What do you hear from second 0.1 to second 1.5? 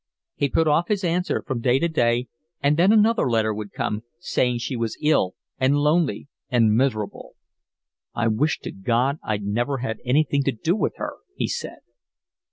He put off his answer